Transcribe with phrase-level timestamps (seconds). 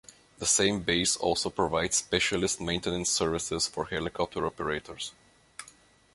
[0.39, 5.13] The same base also provides specialist maintenance services for helicopter operators.